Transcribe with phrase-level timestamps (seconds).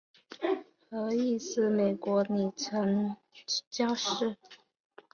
[0.89, 3.15] 何义思美国女传
[3.69, 4.35] 教士。